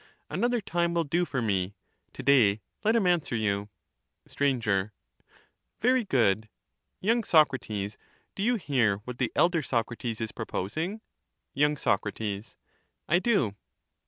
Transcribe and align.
Another 0.31 0.61
time 0.61 0.95
will 0.95 1.03
do 1.03 1.25
for 1.25 1.43
me; 1.43 1.75
to 2.13 2.23
day 2.23 2.61
let 2.83 2.95
him 2.95 3.05
answer 3.05 3.35
you. 3.35 3.69
Sir. 4.25 4.91
Very 5.79 6.05
good. 6.05 6.49
Young 7.01 7.23
Socrates, 7.23 7.99
do 8.33 8.41
you 8.41 8.55
hear 8.55 8.95
what 9.03 9.19
the 9.19 9.31
elder 9.35 9.61
Socrates 9.61 10.19
is 10.19 10.31
proposing? 10.31 11.01
Young 11.53 11.77
Socrates. 11.77 12.57
I 13.07 13.19
do. 13.19 13.55